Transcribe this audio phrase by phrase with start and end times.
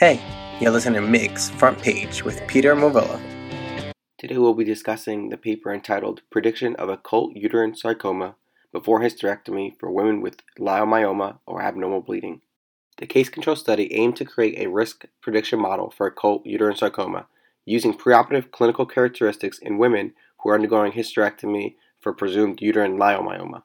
[0.00, 0.18] Hey,
[0.62, 3.20] you're listening to MIGS Front Page with Peter Movilla.
[4.16, 8.36] Today we'll be discussing the paper entitled Prediction of Occult Uterine Sarcoma
[8.72, 12.40] Before Hysterectomy for Women with Leiomyoma or Abnormal Bleeding.
[12.96, 17.26] The case control study aimed to create a risk prediction model for occult uterine sarcoma
[17.66, 23.64] using preoperative clinical characteristics in women who are undergoing hysterectomy for presumed uterine leiomyoma.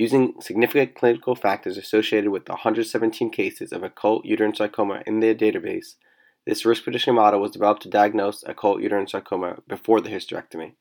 [0.00, 5.34] Using significant clinical factors associated with the 117 cases of occult uterine sarcoma in their
[5.34, 5.96] database,
[6.46, 10.72] this risk prediction model was developed to diagnose occult uterine sarcoma before the hysterectomy.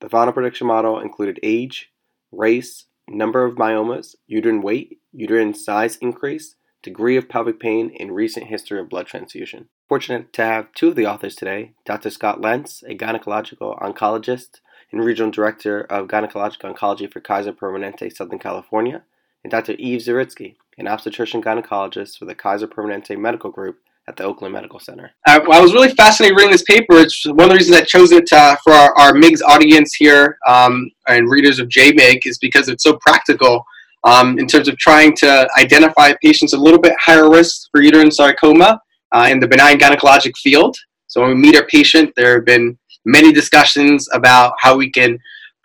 [0.00, 1.92] The final prediction model included age,
[2.32, 8.48] race, number of myomas, uterine weight, uterine size increase, degree of pelvic pain, and recent
[8.48, 9.68] history of blood transfusion.
[9.88, 12.10] Fortunate to have two of the authors today Dr.
[12.10, 14.58] Scott Lentz, a gynecological oncologist
[14.92, 19.02] and Regional Director of Gynecologic Oncology for Kaiser Permanente Southern California,
[19.42, 19.72] and Dr.
[19.72, 24.80] Eve Zaritsky, an obstetrician gynecologist for the Kaiser Permanente Medical Group at the Oakland Medical
[24.80, 25.12] Center.
[25.26, 26.96] Uh, well, I was really fascinated reading this paper.
[26.96, 30.38] It's one of the reasons I chose it uh, for our, our, MIGS audience here
[30.46, 33.64] um, and readers of JMIG is because it's so practical
[34.04, 38.10] um, in terms of trying to identify patients a little bit higher risk for uterine
[38.10, 38.80] sarcoma
[39.12, 40.76] uh, in the benign gynecologic field.
[41.06, 45.18] So when we meet a patient, there have been many discussions about how we can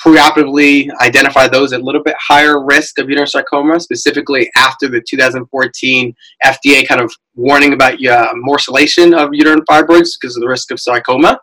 [0.04, 5.02] preoperatively identify those at a little bit higher risk of uterine sarcoma, specifically after the
[5.08, 10.72] 2014 FDA kind of warning about uh, morcellation of uterine fibroids because of the risk
[10.72, 11.40] of sarcoma.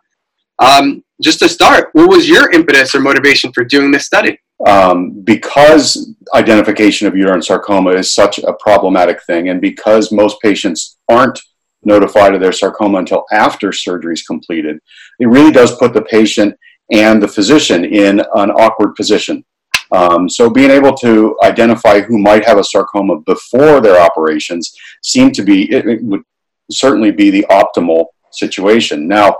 [0.59, 4.39] Um, just to start, what was your impetus or motivation for doing this study?
[4.65, 10.97] Um, because identification of uterine sarcoma is such a problematic thing, and because most patients
[11.09, 11.39] aren't
[11.85, 14.79] notified of their sarcoma until after surgery is completed,
[15.19, 16.57] it really does put the patient
[16.91, 19.43] and the physician in an awkward position.
[19.91, 25.35] Um, so being able to identify who might have a sarcoma before their operations seemed
[25.35, 26.23] to be, it, it would
[26.71, 29.07] certainly be the optimal situation.
[29.07, 29.37] Now,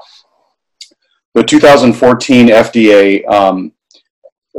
[1.34, 3.74] the 2014 FDA um,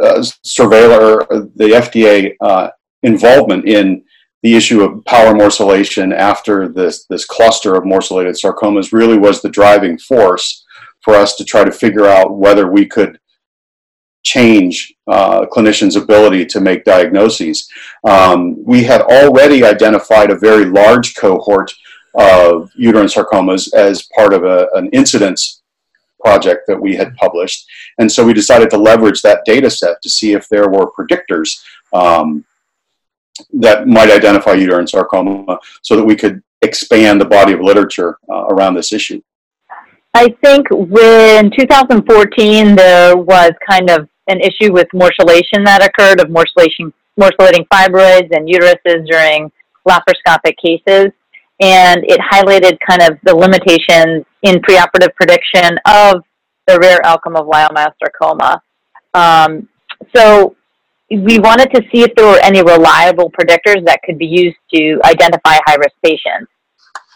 [0.00, 2.68] uh, the FDA uh,
[3.02, 4.04] involvement in
[4.42, 9.48] the issue of power morcellation after this, this cluster of morcellated sarcomas really was the
[9.48, 10.64] driving force
[11.00, 13.18] for us to try to figure out whether we could
[14.22, 17.68] change uh, clinicians' ability to make diagnoses.
[18.04, 21.72] Um, we had already identified a very large cohort
[22.18, 25.62] of uterine sarcomas as part of a, an incidence
[26.18, 27.68] project that we had published.
[27.98, 31.62] And so we decided to leverage that data set to see if there were predictors
[31.92, 32.44] um,
[33.54, 38.46] that might identify uterine sarcoma so that we could expand the body of literature uh,
[38.46, 39.20] around this issue?
[40.14, 46.28] I think when 2014 there was kind of an issue with morcellation that occurred of
[46.28, 49.52] morcellating fibroids and uteruses during
[49.86, 51.12] laparoscopic cases,
[51.60, 56.22] and it highlighted kind of the limitations in preoperative prediction of
[56.66, 58.58] the rare outcome of leiomyosarcoma.
[59.14, 59.68] Um,
[60.14, 60.56] so
[61.10, 65.00] we wanted to see if there were any reliable predictors that could be used to
[65.04, 66.50] identify high risk patients.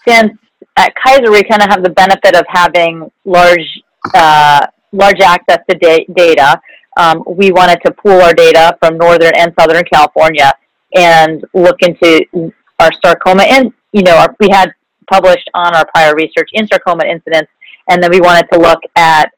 [0.06, 0.32] Since
[0.76, 3.82] at Kaiser we kind of have the benefit of having large
[4.14, 6.60] uh, large access to da- data,
[6.98, 10.52] um, we wanted to pool our data from Northern and Southern California
[10.94, 14.72] and look into our sarcoma and you know our, we had
[15.10, 17.48] published on our prior research in sarcoma incidence,
[17.88, 19.32] and then we wanted to look at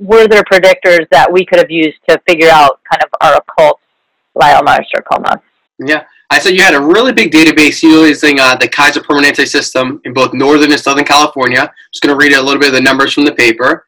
[0.00, 3.78] were there predictors that we could have used to figure out kind of our occult
[4.36, 5.40] leiomyosarcoma?
[5.78, 10.00] Yeah, I said you had a really big database utilizing uh, the Kaiser Permanente system
[10.04, 11.60] in both Northern and Southern California.
[11.60, 13.86] I'm just going to read a little bit of the numbers from the paper.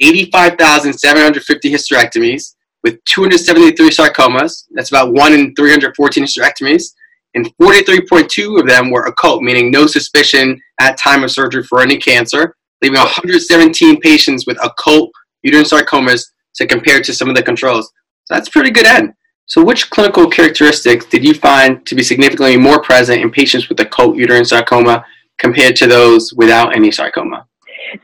[0.00, 2.54] 85,750 hysterectomies
[2.84, 4.64] with 273 sarcomas.
[4.70, 6.94] That's about 1 in 314 hysterectomies.
[7.34, 11.98] And 43.2 of them were occult, meaning no suspicion at time of surgery for any
[11.98, 15.10] cancer, leaving 117 patients with occult
[15.42, 16.24] uterine sarcomas
[16.56, 17.92] to compare to some of the controls.
[18.24, 19.14] So that's pretty good end.
[19.46, 23.80] So which clinical characteristics did you find to be significantly more present in patients with
[23.80, 25.04] occult uterine sarcoma
[25.38, 27.46] compared to those without any sarcoma?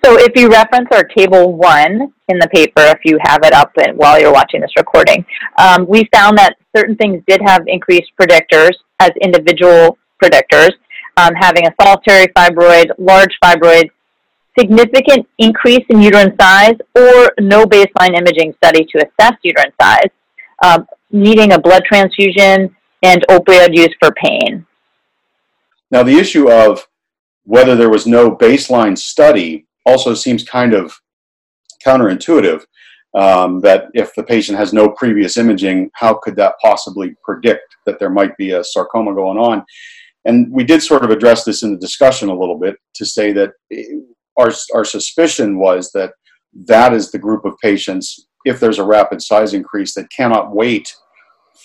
[0.02, 3.72] So if you reference our table one in the paper, if you have it up
[3.96, 5.26] while you're watching this recording,
[5.58, 10.70] um, we found that certain things did have increased predictors as individual predictors,
[11.19, 13.90] um, having a solitary fibroid, large fibroids,
[14.58, 20.10] significant increase in uterine size or no baseline imaging study to assess uterine size,
[20.64, 24.66] um, needing a blood transfusion, and opioid use for pain.
[25.90, 26.86] Now, the issue of
[27.44, 30.98] whether there was no baseline study also seems kind of
[31.84, 32.64] counterintuitive.
[33.14, 38.00] Um, that if the patient has no previous imaging, how could that possibly predict that
[38.00, 39.64] there might be a sarcoma going on?
[40.24, 43.32] And we did sort of address this in the discussion a little bit to say
[43.32, 43.52] that
[44.36, 46.12] our, our suspicion was that
[46.66, 50.94] that is the group of patients, if there's a rapid size increase, that cannot wait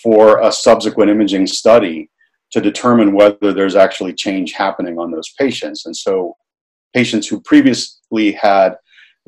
[0.02, 2.10] for a subsequent imaging study
[2.52, 5.86] to determine whether there's actually change happening on those patients.
[5.86, 6.36] And so,
[6.94, 8.74] patients who previously had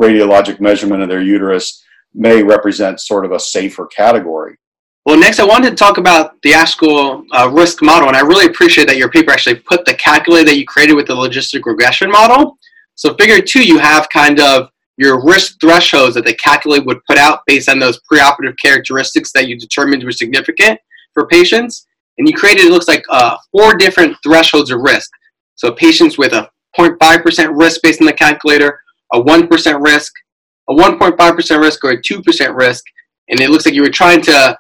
[0.01, 1.85] radiologic measurement of their uterus
[2.15, 4.57] may represent sort of a safer category.
[5.05, 8.47] Well, next, I wanted to talk about the ASCO uh, risk model, and I really
[8.47, 12.11] appreciate that your paper actually put the calculator that you created with the logistic regression
[12.11, 12.59] model.
[12.95, 17.19] So, figure two, you have kind of your risk thresholds that the calculator would put
[17.19, 20.79] out based on those preoperative characteristics that you determined were significant
[21.15, 21.87] for patients.
[22.19, 25.11] And you created, it looks like, uh, four different thresholds of risk.
[25.55, 28.81] So, patients with a 0.5% risk based on the calculator,
[29.13, 30.13] a 1% risk,
[30.69, 32.85] a 1.5% risk, or a 2% risk.
[33.29, 34.59] And it looks like you were trying to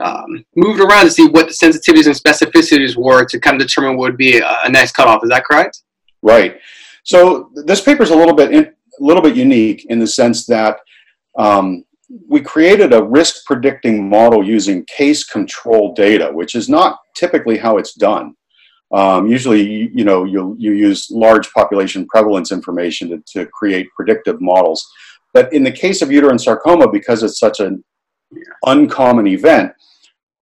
[0.00, 3.66] um, move it around to see what the sensitivities and specificities were to kind of
[3.66, 5.22] determine what would be a, a nice cutoff.
[5.22, 5.82] Is that correct?
[6.22, 6.58] Right.
[7.06, 10.44] So this paper is a little bit in, a little bit unique in the sense
[10.46, 10.78] that
[11.38, 11.84] um,
[12.28, 17.78] we created a risk predicting model using case control data, which is not typically how
[17.78, 18.34] it's done.
[18.92, 23.86] Um, usually, you, you, know, you, you use large population prevalence information to, to create
[23.94, 24.84] predictive models.
[25.32, 27.84] But in the case of uterine sarcoma, because it's such an
[28.64, 29.72] uncommon event,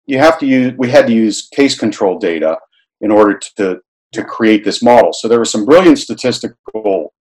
[0.06, 2.56] you have to use, we had to use case control data
[3.02, 3.80] in order to,
[4.16, 5.12] to create this model.
[5.12, 7.14] So there was some brilliant statistical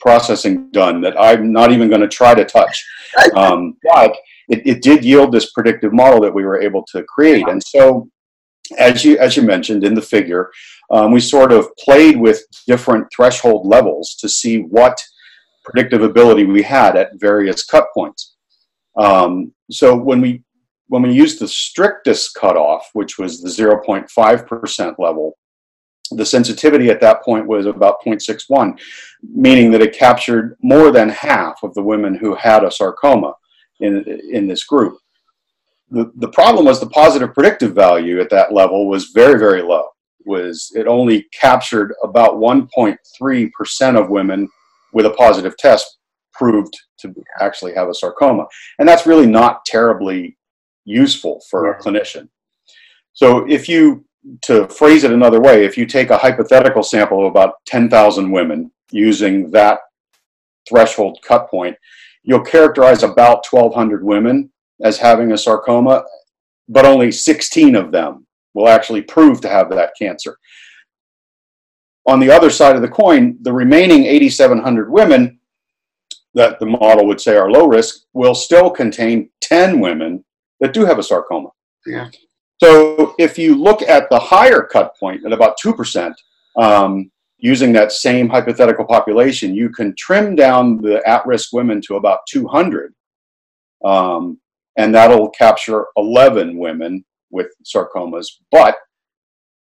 [0.00, 2.84] processing done that I'm not even going to try to touch.
[3.34, 4.14] Um, but
[4.48, 7.48] it, it did yield this predictive model that we were able to create.
[7.48, 8.10] And so,
[8.76, 10.50] as you as you mentioned in the figure,
[10.90, 15.00] um, we sort of played with different threshold levels to see what
[15.64, 18.36] predictive ability we had at various cut points.
[18.96, 20.42] Um, so when we
[20.88, 25.36] when we used the strictest cutoff, which was the 0.5% level,
[26.12, 28.78] the sensitivity at that point was about 0.61,
[29.22, 33.34] meaning that it captured more than half of the women who had a sarcoma
[33.80, 34.98] in, in this group.
[35.90, 39.88] The, the problem was the positive predictive value at that level was very, very low.
[40.24, 44.48] Was it only captured about 1.3% of women
[44.92, 45.98] with a positive test
[46.32, 48.46] proved to actually have a sarcoma.
[48.78, 50.36] And that's really not terribly
[50.84, 52.28] useful for a clinician.
[53.12, 54.04] So if you,
[54.42, 58.70] to phrase it another way, if you take a hypothetical sample of about 10,000 women
[58.90, 59.80] using that
[60.68, 61.76] threshold cut point,
[62.22, 64.50] you'll characterize about 1,200 women
[64.82, 66.04] as having a sarcoma,
[66.68, 70.36] but only 16 of them will actually prove to have that cancer.
[72.06, 75.38] On the other side of the coin, the remaining 8,700 women
[76.34, 80.24] that the model would say are low risk will still contain 10 women
[80.60, 81.48] that do have a sarcoma.
[81.86, 82.10] Yeah.
[82.62, 86.14] So if you look at the higher cut point at about 2%,
[86.56, 91.96] um, using that same hypothetical population, you can trim down the at risk women to
[91.96, 92.94] about 200.
[93.84, 94.40] Um,
[94.76, 98.26] and that'll capture 11 women with sarcomas.
[98.50, 98.76] But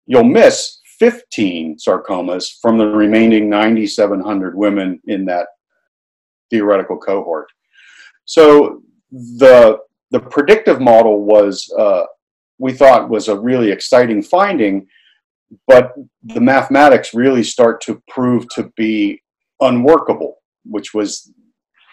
[0.06, 5.48] you'll miss 15 sarcomas from the remaining 9,700 women in that
[6.50, 7.48] theoretical cohort.
[8.26, 9.80] So the
[10.12, 12.04] the predictive model was uh,
[12.62, 14.88] we thought was a really exciting finding,
[15.68, 19.22] but the mathematics really start to prove to be
[19.60, 21.32] unworkable, which was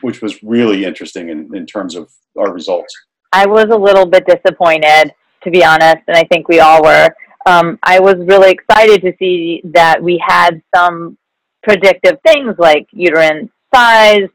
[0.02, 2.08] which was really interesting in, in terms of
[2.38, 2.94] our results.
[3.32, 7.08] I was a little bit disappointed, to be honest, and I think we all were.
[7.46, 11.18] Um, I was really excited to see that we had some
[11.62, 14.28] predictive things like uterine size,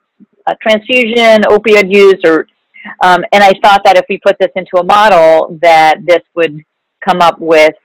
[0.48, 2.48] uh, transfusion, opioid use, or
[3.02, 6.64] um, and I thought that if we put this into a model, that this would
[7.04, 7.76] come up with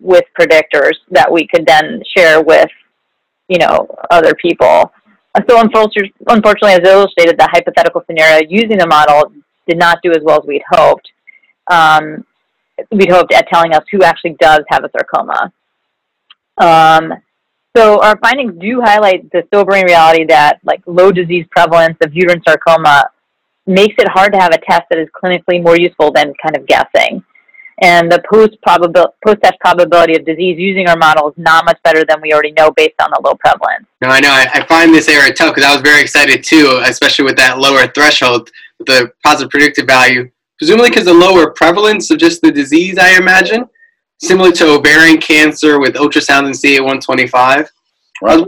[0.00, 2.68] with predictors that we could then share with,
[3.48, 4.92] you know, other people.
[5.48, 9.32] So unfortunately, as illustrated, the hypothetical scenario using the model
[9.66, 11.08] did not do as well as we'd hoped.
[11.68, 12.24] Um,
[12.90, 15.52] we'd hoped at telling us who actually does have a sarcoma.
[16.58, 17.14] Um,
[17.76, 22.42] so our findings do highlight the sobering reality that like low disease prevalence of uterine
[22.46, 23.08] sarcoma
[23.66, 26.66] makes it hard to have a test that is clinically more useful than kind of
[26.66, 27.24] guessing.
[27.82, 32.04] And the post post test probability of disease using our model is not much better
[32.08, 33.86] than we already know based on the low prevalence.
[34.00, 34.30] No, I know.
[34.30, 37.58] I, I find this area tough because I was very excited too, especially with that
[37.58, 38.50] lower threshold,
[38.86, 40.30] the positive predictive value.
[40.58, 43.68] Presumably because the lower prevalence of just the disease, I imagine
[44.22, 47.68] similar to ovarian cancer with ultrasound and CA125.
[48.22, 48.46] Right.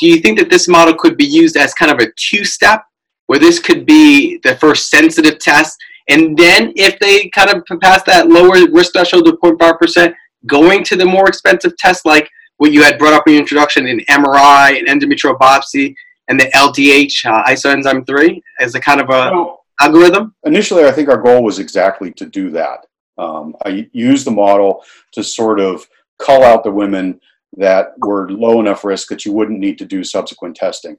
[0.00, 2.84] do you think that this model could be used as kind of a two-step,
[3.26, 5.76] where this could be the first sensitive test,
[6.08, 10.14] and then if they kind of pass that lower risk threshold of 0.5%,
[10.46, 12.28] going to the more expensive tests like
[12.58, 15.94] what you had brought up in your introduction in MRI and endometrial biopsy
[16.28, 20.34] and the LDH uh, isoenzyme 3 as a kind of a So, algorithm?
[20.44, 22.86] initially, I think our goal was exactly to do that.
[23.18, 25.86] Um, I used the model to sort of
[26.18, 27.20] cull out the women
[27.56, 30.96] that were low enough risk that you wouldn't need to do subsequent testing.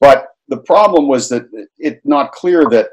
[0.00, 1.46] But the problem was that
[1.78, 2.88] it's not clear that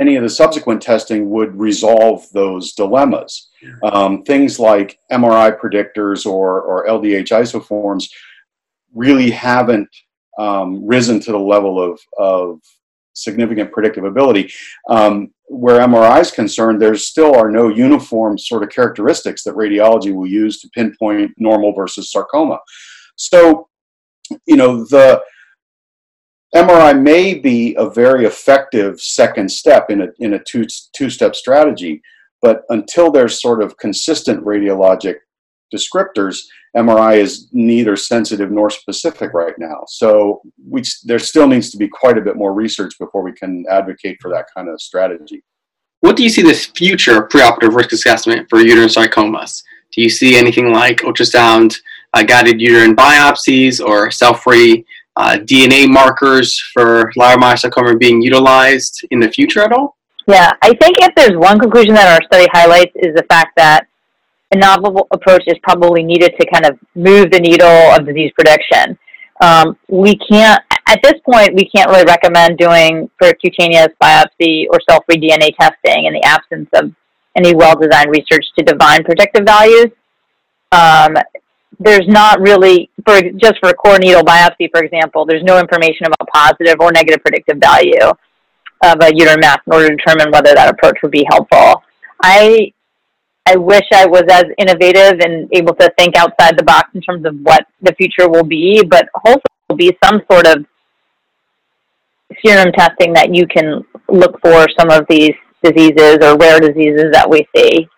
[0.00, 3.50] any of the subsequent testing would resolve those dilemmas.
[3.82, 8.08] Um, things like MRI predictors or, or LDH isoforms
[8.94, 9.88] really haven't
[10.38, 12.60] um, risen to the level of, of
[13.12, 14.50] significant predictive ability.
[14.88, 20.14] Um, where MRI is concerned, there still are no uniform sort of characteristics that radiology
[20.14, 22.58] will use to pinpoint normal versus sarcoma.
[23.16, 23.68] So,
[24.46, 25.22] you know, the
[26.54, 32.02] MRI may be a very effective second step in a, in a two, two-step strategy,
[32.42, 35.16] but until there's sort of consistent radiologic
[35.74, 36.38] descriptors,
[36.76, 39.84] MRI is neither sensitive nor specific right now.
[39.86, 43.64] So we, there still needs to be quite a bit more research before we can
[43.70, 45.42] advocate for that kind of strategy.
[46.00, 49.62] What do you see this future preoperative risk assessment for uterine sarcomas?
[49.92, 51.76] Do you see anything like ultrasound
[52.14, 54.84] uh, guided uterine biopsies or cell-free
[55.16, 59.96] uh, DNA markers for leiomyosarcoma being utilized in the future at all?
[60.26, 63.86] Yeah, I think if there's one conclusion that our study highlights is the fact that
[64.52, 68.98] a novel approach is probably needed to kind of move the needle of disease prediction.
[69.40, 75.16] Um, we can't, at this point, we can't really recommend doing percutaneous biopsy or cell-free
[75.16, 76.94] DNA testing in the absence of
[77.36, 79.90] any well-designed research to divine predictive values.
[80.70, 81.16] Um,
[81.84, 86.06] there's not really, for just for a core needle biopsy, for example, there's no information
[86.06, 88.08] about positive or negative predictive value
[88.84, 91.82] of a uterine mass in order to determine whether that approach would be helpful.
[92.22, 92.72] I
[93.46, 97.26] I wish I was as innovative and able to think outside the box in terms
[97.26, 100.64] of what the future will be, but hopefully will be some sort of
[102.44, 107.28] serum testing that you can look for some of these diseases or rare diseases that
[107.28, 107.88] we see.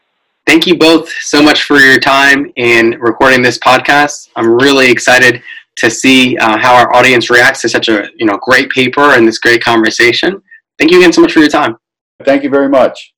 [0.47, 4.29] Thank you both so much for your time in recording this podcast.
[4.37, 5.43] I'm really excited
[5.77, 9.27] to see uh, how our audience reacts to such a you know great paper and
[9.27, 10.43] this great conversation.
[10.79, 11.77] Thank you again so much for your time.
[12.25, 13.15] Thank you very much.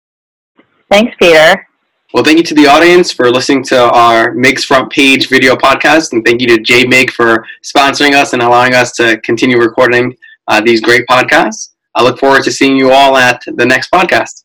[0.91, 1.67] Thanks, Peter.
[2.15, 6.13] Well, thank you to the audience for listening to our MIGS Front Page video podcast,
[6.13, 10.17] and thank you to JMIG for sponsoring us and allowing us to continue recording
[10.47, 11.75] uh, these great podcasts.
[11.97, 14.45] I look forward to seeing you all at the next podcast.